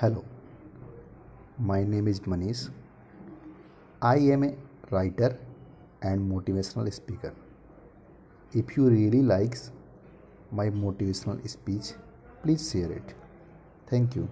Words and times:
Hello, 0.00 0.24
my 1.58 1.82
name 1.82 2.06
is 2.06 2.20
Manish. 2.20 2.70
I 4.00 4.18
am 4.34 4.44
a 4.44 4.52
writer 4.92 5.36
and 6.02 6.30
motivational 6.32 6.92
speaker. 6.92 7.34
If 8.52 8.76
you 8.76 8.88
really 8.88 9.22
likes 9.22 9.72
my 10.52 10.70
motivational 10.70 11.48
speech, 11.48 11.94
please 12.44 12.70
share 12.70 12.92
it. 12.92 13.12
Thank 13.88 14.14
you. 14.14 14.28